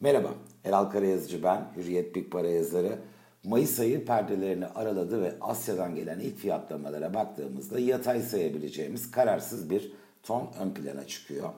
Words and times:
Merhaba, 0.00 0.34
Eral 0.64 0.84
Karayazıcı 0.84 1.42
ben, 1.42 1.72
Hürriyet 1.76 2.14
Big 2.14 2.32
Para 2.32 2.48
yazarı. 2.48 2.98
Mayıs 3.44 3.80
ayı 3.80 4.04
perdelerini 4.04 4.66
araladı 4.66 5.22
ve 5.22 5.34
Asya'dan 5.40 5.94
gelen 5.94 6.20
ilk 6.20 6.36
fiyatlamalara 6.38 7.14
baktığımızda 7.14 7.78
yatay 7.78 8.22
sayabileceğimiz 8.22 9.10
kararsız 9.10 9.70
bir 9.70 9.92
ton 10.22 10.50
ön 10.60 10.70
plana 10.70 11.06
çıkıyor. 11.06 11.48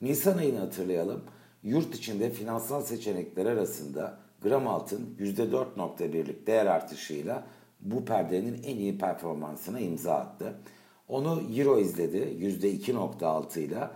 Nisan 0.00 0.38
ayını 0.38 0.58
hatırlayalım. 0.58 1.24
Yurt 1.62 1.94
içinde 1.94 2.30
finansal 2.30 2.82
seçenekler 2.82 3.46
arasında 3.46 4.18
gram 4.42 4.68
altın 4.68 5.16
%4.1'lik 5.20 6.46
değer 6.46 6.66
artışıyla 6.66 7.46
bu 7.80 8.04
perdenin 8.04 8.62
en 8.62 8.76
iyi 8.76 8.98
performansına 8.98 9.80
imza 9.80 10.14
attı. 10.14 10.54
Onu 11.08 11.42
Euro 11.56 11.78
izledi 11.78 12.18
%2.6 12.18 13.60
ile. 13.60 13.88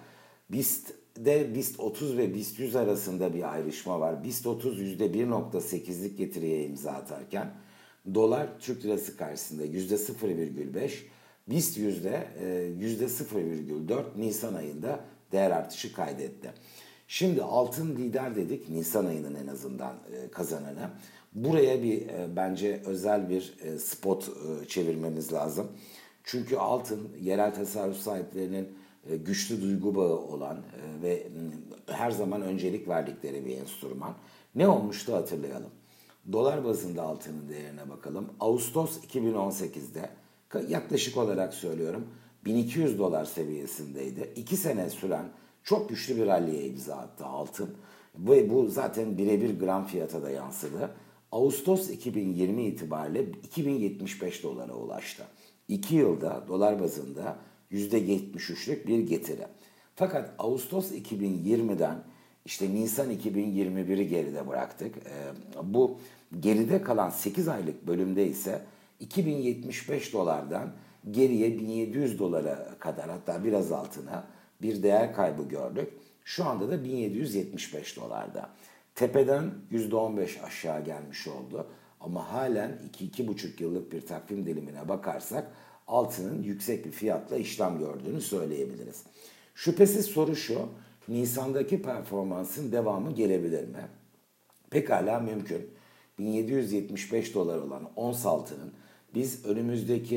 BIST 0.51 1.00
de 1.17 1.55
BIST 1.55 1.81
30 1.81 2.19
ve 2.19 2.35
BIST 2.35 2.59
100 2.59 2.77
arasında 2.77 3.35
bir 3.35 3.53
ayrışma 3.53 4.01
var. 4.01 4.25
BIST 4.25 4.47
30 4.47 4.81
%1.8'lik 4.81 6.19
getiriye 6.19 6.65
imza 6.65 6.91
atarken 6.91 7.55
dolar 8.15 8.49
Türk 8.61 8.85
lirası 8.85 9.17
karşısında 9.17 9.67
%0,5, 9.67 10.91
BIST 11.49 11.79
yüzde 11.79 12.29
0,4 12.39 14.05
Nisan 14.17 14.55
ayında 14.55 15.01
değer 15.33 15.51
artışı 15.51 15.95
kaydetti. 15.95 16.53
Şimdi 17.09 17.43
altın 17.43 17.97
lider 17.97 18.37
dedik 18.37 18.69
Nisan 18.69 19.07
ayının 19.07 19.35
en 19.35 19.47
azından 19.47 19.95
e, 19.95 20.31
kazananı. 20.31 20.91
Buraya 21.35 21.83
bir 21.83 22.09
e, 22.09 22.37
bence 22.37 22.83
özel 22.87 23.31
bir 23.31 23.55
e, 23.63 23.79
spot 23.79 24.31
çevirmemiz 24.69 25.33
lazım. 25.33 25.67
Çünkü 26.25 26.57
altın 26.57 27.09
yerel 27.21 27.55
tasarruf 27.55 27.97
sahiplerinin 27.97 28.65
e, 28.65 28.69
güçlü 29.09 29.63
duygu 29.63 29.95
bağı 29.95 30.19
olan 30.19 30.57
e, 30.57 31.03
ve 31.03 31.27
her 31.87 32.11
zaman 32.11 32.43
öncelik 32.43 32.89
verdikleri 32.89 33.47
bir 33.47 33.57
enstrüman. 33.57 34.15
Ne 34.55 34.69
olmuştu 34.69 35.15
hatırlayalım. 35.15 35.71
Dolar 36.33 36.65
bazında 36.65 37.03
altının 37.03 37.49
değerine 37.49 37.91
bakalım. 37.91 38.29
Ağustos 38.41 39.05
2018'de 39.05 40.11
yaklaşık 40.69 41.17
olarak 41.17 41.55
söylüyorum 41.55 42.07
1200 42.45 42.99
dolar 42.99 43.25
seviyesindeydi. 43.25 44.33
2 44.37 44.57
sene 44.57 44.91
süren 44.91 45.25
çok 45.65 45.89
güçlü 45.89 46.17
bir 46.17 46.27
ralliye 46.27 46.67
imza 46.67 46.95
attı 46.95 47.27
altın. 47.27 47.71
Ve 48.15 48.51
bu 48.51 48.69
zaten 48.69 49.19
birebir 49.19 49.61
gram 49.61 49.87
fiyata 49.87 50.23
da 50.23 50.31
yansıdı. 50.31 50.91
Ağustos 51.33 51.91
2020 51.91 52.63
itibariyle 52.63 53.23
2075 53.23 54.43
dolara 54.43 54.75
ulaştı. 54.75 55.25
2 55.69 55.95
yılda 55.95 56.45
dolar 56.49 56.81
bazında 56.81 57.39
%73'lük 57.73 58.87
bir 58.87 58.99
getiri. 58.99 59.47
Fakat 59.97 60.35
Ağustos 60.39 60.93
2020'den 60.93 62.05
işte 62.45 62.75
Nisan 62.75 63.13
2021'i 63.13 64.09
geride 64.09 64.49
bıraktık. 64.49 64.97
Ee, 64.97 65.33
bu 65.63 65.99
geride 66.41 66.83
kalan 66.83 67.11
8 67.11 67.49
aylık 67.49 67.87
bölümde 67.87 68.27
ise 68.27 68.63
2075 69.01 70.13
dolardan 70.13 70.73
geriye 71.11 71.59
1700 71.59 72.19
dolara 72.19 72.69
kadar 72.79 73.11
hatta 73.11 73.45
biraz 73.45 73.73
altına 73.73 74.25
bir 74.63 74.83
değer 74.83 75.15
kaybı 75.15 75.49
gördük. 75.49 75.93
Şu 76.25 76.45
anda 76.45 76.71
da 76.71 76.85
1775 76.85 77.97
dolarda. 77.97 78.51
Tepeden 78.95 79.51
%15 79.73 80.43
aşağı 80.43 80.85
gelmiş 80.85 81.29
oldu. 81.29 81.67
Ama 82.01 82.33
halen 82.33 82.79
2-2,5 82.99 83.63
yıllık 83.63 83.93
bir 83.93 84.01
takvim 84.01 84.47
dilimine 84.47 84.89
bakarsak 84.89 85.53
altının 85.91 86.43
yüksek 86.43 86.85
bir 86.87 86.91
fiyatla 86.91 87.37
işlem 87.37 87.79
gördüğünü 87.79 88.21
söyleyebiliriz. 88.21 89.03
Şüphesiz 89.55 90.07
soru 90.07 90.37
şu, 90.37 90.69
Nisan'daki 91.09 91.83
performansın 91.83 92.73
devamı 92.73 93.15
gelebilir 93.15 93.69
mi? 93.69 93.89
Pekala 94.71 95.21
mümkün. 95.21 95.71
1775 96.19 97.35
dolar 97.35 97.59
olan 97.59 97.91
ons 97.97 98.27
altının 98.27 98.73
biz 99.15 99.47
önümüzdeki 99.47 100.17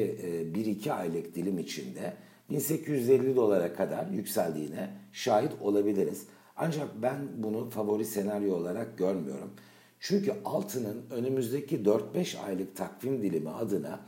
1-2 0.56 0.90
e, 0.90 0.92
aylık 0.92 1.36
dilim 1.36 1.60
içinde 1.60 2.14
1850 2.50 3.36
dolara 3.36 3.73
kadar 3.73 4.08
yükseldiğine 4.08 4.89
şahit 5.12 5.52
olabiliriz. 5.62 6.23
Ancak 6.56 7.02
ben 7.02 7.17
bunu 7.38 7.70
favori 7.70 8.06
senaryo 8.06 8.56
olarak 8.56 8.98
görmüyorum. 8.98 9.52
Çünkü 10.00 10.33
altının 10.45 11.06
önümüzdeki 11.12 11.83
4-5 11.83 12.39
aylık 12.39 12.76
takvim 12.76 13.22
dilimi 13.22 13.50
adına 13.50 14.00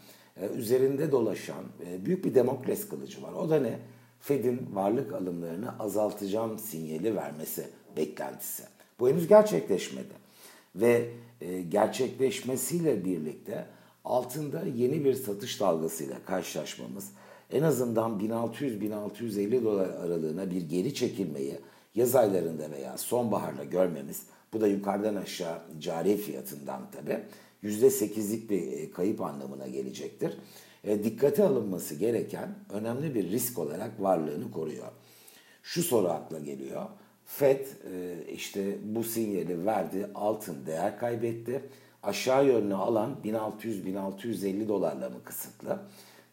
üzerinde 0.55 1.11
dolaşan 1.11 1.63
e, 1.87 2.05
büyük 2.05 2.25
bir 2.25 2.35
demokras 2.35 2.87
kılıcı 2.89 3.23
var. 3.23 3.33
O 3.33 3.49
da 3.49 3.59
ne? 3.59 3.79
Fed'in 4.19 4.67
varlık 4.73 5.13
alımlarını 5.13 5.79
azaltacağım 5.79 6.59
sinyali 6.59 7.15
vermesi 7.15 7.67
beklentisi. 7.97 8.63
Bu 8.99 9.09
henüz 9.09 9.27
gerçekleşmedi. 9.27 10.13
Ve 10.75 11.09
e, 11.41 11.61
gerçekleşmesiyle 11.61 13.05
birlikte 13.05 13.65
altında 14.05 14.63
yeni 14.75 15.05
bir 15.05 15.13
satış 15.13 15.59
dalgasıyla 15.59 16.15
karşılaşmamız 16.25 17.11
en 17.51 17.63
azından 17.63 18.19
1600-1650 18.19 19.63
dolar 19.63 19.89
aralığına 19.89 20.51
bir 20.51 20.61
geri 20.61 20.93
çekilmeyi 20.93 21.59
yaz 21.95 22.15
aylarında 22.15 22.71
veya 22.71 22.97
sonbaharda 22.97 23.63
görmemiz 23.63 24.23
bu 24.55 24.61
da 24.61 24.67
yukarıdan 24.67 25.15
aşağı 25.15 25.59
cari 25.79 26.17
fiyatından 26.17 26.91
tabi 26.91 27.19
%8'lik 27.63 28.49
bir 28.49 28.71
e, 28.71 28.91
kayıp 28.91 29.21
anlamına 29.21 29.67
gelecektir. 29.67 30.37
E, 30.83 31.03
dikkate 31.03 31.43
alınması 31.43 31.95
gereken 31.95 32.55
önemli 32.69 33.15
bir 33.15 33.31
risk 33.31 33.59
olarak 33.59 34.01
varlığını 34.01 34.51
koruyor. 34.51 34.87
Şu 35.63 35.83
soru 35.83 36.07
akla 36.07 36.39
geliyor. 36.39 36.85
FED 37.25 37.59
e, 37.59 38.17
işte 38.31 38.77
bu 38.83 39.03
sinyali 39.03 39.65
verdi, 39.65 40.09
altın 40.15 40.65
değer 40.65 40.99
kaybetti. 40.99 41.61
Aşağı 42.03 42.45
yönlü 42.45 42.75
alan 42.75 43.15
1600-1650 43.23 44.67
dolarla 44.67 45.09
mı 45.09 45.23
kısıtlı? 45.23 45.79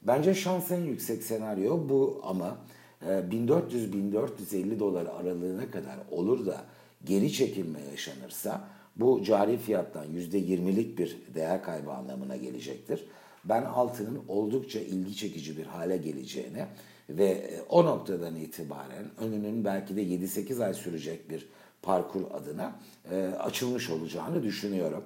Bence 0.03 0.35
şans 0.35 0.71
en 0.71 0.81
yüksek 0.81 1.23
senaryo 1.23 1.89
bu 1.89 2.21
ama 2.25 2.59
1400-1450 3.03 4.77
e, 4.77 4.79
dolar 4.81 5.07
aralığına 5.07 5.71
kadar 5.71 5.97
olur 6.11 6.47
da 6.47 6.65
geri 7.05 7.33
çekilme 7.33 7.81
yaşanırsa 7.91 8.69
bu 8.97 9.25
cari 9.25 9.59
fiyattan 9.59 10.07
%20'lik 10.07 10.99
bir 10.99 11.19
değer 11.35 11.63
kaybı 11.63 11.93
anlamına 11.93 12.37
gelecektir. 12.37 13.05
Ben 13.45 13.63
altının 13.63 14.21
oldukça 14.29 14.81
ilgi 14.81 15.17
çekici 15.17 15.57
bir 15.57 15.67
hale 15.67 15.97
geleceğini 15.97 16.67
ve 17.09 17.25
e, 17.25 17.61
o 17.69 17.85
noktadan 17.85 18.37
itibaren 18.37 19.11
önünün 19.21 19.65
belki 19.65 19.97
de 19.97 20.03
7-8 20.03 20.65
ay 20.65 20.75
sürecek 20.75 21.31
bir 21.31 21.49
parkur 21.83 22.23
adına 22.31 22.81
e, 23.11 23.25
açılmış 23.25 23.91
olacağını 23.91 24.43
düşünüyorum. 24.43 25.05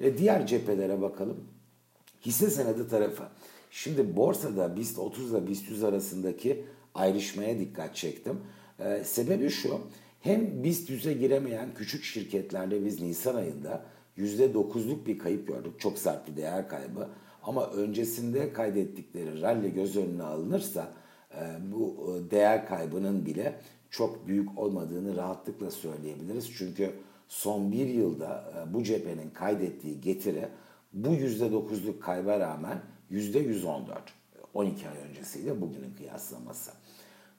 E, 0.00 0.18
diğer 0.18 0.46
cephelere 0.46 1.00
bakalım. 1.00 1.44
Hisse 2.26 2.50
senedi 2.50 2.88
tarafı. 2.88 3.24
Şimdi 3.70 4.16
borsada 4.16 4.76
BIST 4.76 4.98
30 4.98 5.30
ile 5.30 5.46
BIST 5.46 5.70
100 5.70 5.84
arasındaki 5.84 6.64
ayrışmaya 6.94 7.58
dikkat 7.58 7.96
çektim. 7.96 8.40
E, 8.78 9.04
sebebi 9.04 9.50
şu, 9.50 9.80
hem 10.24 10.64
BIST 10.64 10.90
100'e 10.90 11.12
giremeyen 11.12 11.74
küçük 11.74 12.04
şirketlerde 12.04 12.84
biz 12.84 13.00
Nisan 13.00 13.34
ayında 13.34 13.82
%9'luk 14.18 15.06
bir 15.06 15.18
kayıp 15.18 15.48
gördük. 15.48 15.80
Çok 15.80 15.98
sert 15.98 16.28
bir 16.28 16.36
değer 16.36 16.68
kaybı. 16.68 17.08
Ama 17.42 17.70
öncesinde 17.70 18.52
kaydettikleri 18.52 19.42
rally 19.42 19.74
göz 19.74 19.96
önüne 19.96 20.22
alınırsa 20.22 20.92
e, 21.34 21.40
bu 21.72 21.96
e, 22.08 22.30
değer 22.30 22.66
kaybının 22.66 23.26
bile 23.26 23.60
çok 23.90 24.26
büyük 24.26 24.58
olmadığını 24.58 25.16
rahatlıkla 25.16 25.70
söyleyebiliriz. 25.70 26.50
Çünkü 26.58 26.92
son 27.28 27.72
bir 27.72 27.86
yılda 27.86 28.52
e, 28.56 28.74
bu 28.74 28.82
cephenin 28.82 29.30
kaydettiği 29.30 30.00
getiri 30.00 30.48
bu 30.92 31.08
%9'luk 31.08 31.98
kayba 31.98 32.40
rağmen 32.40 32.78
%114. 33.10 33.98
12 34.54 34.88
ay 34.88 34.96
öncesiyle 34.98 35.60
bugünün 35.60 35.94
kıyaslaması. 35.96 36.70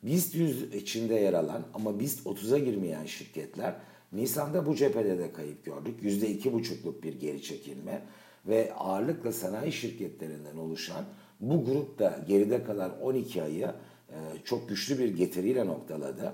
BIST 0.05 0.35
100 0.35 0.73
içinde 0.73 1.13
yer 1.13 1.33
alan 1.33 1.63
ama 1.73 1.99
BIST 1.99 2.25
30'a 2.25 2.57
girmeyen 2.57 3.05
şirketler 3.05 3.75
Nisan'da 4.13 4.65
bu 4.65 4.75
cephede 4.75 5.17
de 5.17 5.31
kayıp 5.31 5.65
gördük. 5.65 6.03
%2,5'luk 6.03 7.03
bir 7.03 7.13
geri 7.19 7.41
çekilme 7.41 8.01
ve 8.47 8.73
ağırlıkla 8.73 9.31
sanayi 9.31 9.71
şirketlerinden 9.71 10.57
oluşan 10.57 11.05
bu 11.39 11.65
grup 11.65 11.99
da 11.99 12.19
geride 12.27 12.63
kalan 12.63 13.01
12 13.01 13.43
ayı 13.43 13.73
e, 14.09 14.17
çok 14.43 14.69
güçlü 14.69 14.99
bir 14.99 15.17
getiriyle 15.17 15.65
noktaladı. 15.65 16.33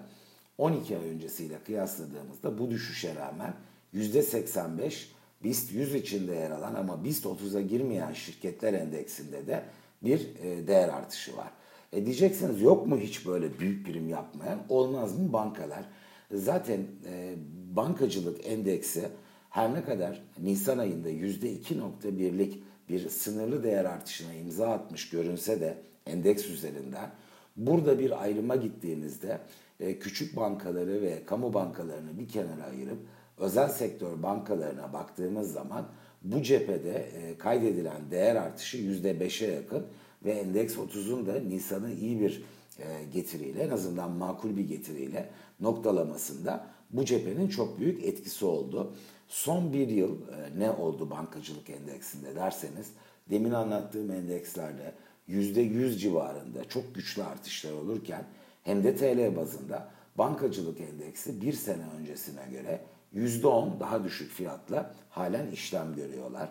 12 0.57 0.98
ay 0.98 1.10
öncesiyle 1.10 1.60
kıyasladığımızda 1.66 2.57
bu 2.57 2.72
düşüşe 2.72 3.16
rağmen 3.16 3.54
%85 3.94 5.06
BIST 5.44 5.72
100 5.72 5.96
içinde 5.96 6.36
yer 6.36 6.51
alan 6.51 6.75
ama 6.75 7.04
BIST 7.04 7.25
30'a 7.25 7.62
girmeyen 7.62 8.13
şirketler 8.13 8.74
endeksinde 8.74 9.48
de 9.48 9.63
bir 10.04 10.19
e, 10.19 10.68
değer 10.68 10.90
artışı 10.90 11.38
var. 11.38 11.51
E 11.94 12.06
diyeceksiniz 12.06 12.62
yok 12.62 12.88
mu 12.88 12.98
hiç 12.98 13.28
böyle 13.28 13.60
büyük 13.60 13.86
prim 13.86 14.10
yapmayan? 14.10 14.60
Olmaz 14.70 15.20
mı 15.20 15.34
bankalar? 15.34 15.86
Zaten 16.34 16.80
e, 17.06 17.36
bankacılık 17.76 18.48
endeksi 18.48 19.08
her 19.50 19.74
ne 19.74 19.84
kadar 19.84 20.24
Nisan 20.40 20.78
ayında 20.78 21.10
%2.1'lik 21.10 22.64
bir 22.90 23.10
sınırlı 23.10 23.64
değer 23.64 23.86
artışına 23.86 24.34
imza 24.34 24.70
atmış 24.70 25.10
görünse 25.10 25.62
de 25.62 25.78
endeks 26.06 26.50
üzerinden 26.50 27.10
burada 27.58 28.00
bir 28.00 28.24
ayrıma 28.24 28.56
gittiğinizde 28.56 29.40
e, 29.80 30.00
küçük 30.00 30.36
bankaları 30.36 31.02
ve 31.02 31.26
kamu 31.26 31.54
bankalarını 31.54 32.20
bir 32.20 32.28
kenara 32.28 32.64
ayırıp 32.64 32.98
özel 33.38 33.70
sektör 33.70 34.24
bankalarına 34.24 34.94
baktığımız 34.94 35.54
zaman 35.54 35.88
bu 36.22 36.44
cephede 36.44 36.94
e, 36.94 37.38
kaydedilen 37.38 38.12
değer 38.12 38.36
artışı 38.36 38.78
%5'e 38.78 39.52
yakın 39.52 39.86
ve 40.26 40.32
endeks 40.32 40.76
30'un 40.76 41.26
da 41.26 41.40
Nisan'ı 41.40 41.94
iyi 41.94 42.20
bir 42.20 42.44
e, 42.80 43.04
getiriyle 43.14 43.64
en 43.64 43.70
azından 43.70 44.12
makul 44.12 44.58
bir 44.58 44.68
getiriyle 44.68 45.30
noktalamasında 45.60 46.68
bu 46.90 47.06
cephenin 47.06 47.48
çok 47.48 47.80
büyük 47.80 48.04
etkisi 48.04 48.46
oldu. 48.46 48.94
Son 49.28 49.74
bir 49.74 49.88
yıl 49.88 50.16
e, 50.16 50.60
ne 50.60 50.72
oldu 50.72 51.10
bankacılık 51.10 51.70
endeksinde 51.70 52.36
derseniz 52.36 52.88
demin 53.30 53.52
anlattığım 53.52 54.12
endekslerde 54.12 54.94
%100 55.30 55.98
civarında 55.98 56.70
çok 56.70 56.96
güçlü 56.96 57.24
artışlar 57.24 57.72
olurken 57.72 58.26
hem 58.64 58.84
de 58.84 58.96
TL 58.96 59.36
bazında 59.36 59.92
bankacılık 60.18 60.82
endeksi 60.82 61.42
bir 61.42 61.54
sene 61.54 61.84
öncesine 62.00 62.42
göre 62.52 62.82
%10 63.16 63.80
daha 63.80 64.04
düşük 64.04 64.32
fiyatla 64.32 64.94
halen 65.10 65.52
işlem 65.52 65.96
görüyorlar. 65.96 66.50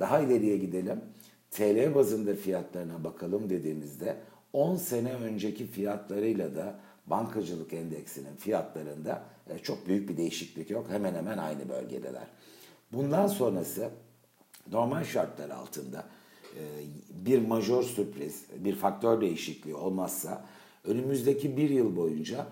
Daha 0.00 0.20
ileriye 0.20 0.56
gidelim. 0.56 1.00
TL 1.56 1.94
bazında 1.94 2.34
fiyatlarına 2.34 3.04
bakalım 3.04 3.50
dediğimizde 3.50 4.16
10 4.52 4.76
sene 4.76 5.12
önceki 5.12 5.66
fiyatlarıyla 5.66 6.56
da 6.56 6.80
bankacılık 7.06 7.72
endeksinin 7.72 8.36
fiyatlarında 8.36 9.22
e, 9.50 9.58
çok 9.58 9.86
büyük 9.86 10.08
bir 10.08 10.16
değişiklik 10.16 10.70
yok. 10.70 10.86
Hemen 10.90 11.14
hemen 11.14 11.38
aynı 11.38 11.68
bölgedeler. 11.68 12.26
Bundan 12.92 13.26
sonrası 13.26 13.90
normal 14.72 15.04
şartlar 15.04 15.50
altında 15.50 16.04
e, 16.58 16.62
bir 17.10 17.46
majör 17.46 17.82
sürpriz, 17.82 18.44
bir 18.58 18.74
faktör 18.74 19.20
değişikliği 19.20 19.74
olmazsa 19.74 20.44
önümüzdeki 20.84 21.56
bir 21.56 21.70
yıl 21.70 21.96
boyunca 21.96 22.46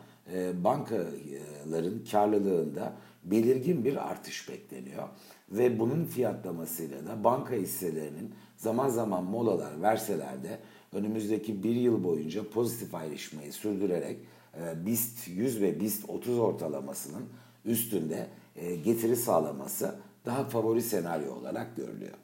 bankaların 0.65 2.05
karlılığında 2.11 2.93
belirgin 3.25 3.85
bir 3.85 4.11
artış 4.11 4.49
bekleniyor. 4.49 5.09
Ve 5.51 5.79
bunun 5.79 6.05
fiyatlamasıyla 6.05 7.07
da 7.07 7.25
banka 7.25 7.55
hisselerinin 7.55 8.35
zaman 8.57 8.89
zaman 8.89 9.25
molalar 9.25 9.83
verseler 9.83 10.43
de 10.43 10.59
önümüzdeki 10.93 11.63
bir 11.63 11.75
yıl 11.77 12.05
boyunca 12.05 12.51
pozitif 12.51 12.95
ayrışmayı 12.95 13.53
sürdürerek 13.53 14.19
e, 14.61 14.87
BIST 14.87 15.29
100 15.29 15.63
ve 15.63 15.81
BIST 15.81 16.11
30 16.11 16.39
ortalamasının 16.39 17.25
üstünde 17.65 18.27
e, 18.57 18.77
getiri 18.77 19.17
sağlaması 19.17 19.95
daha 20.27 20.45
favori 20.45 20.83
senaryo 20.83 21.35
olarak 21.35 21.77
görülüyor. 21.77 22.15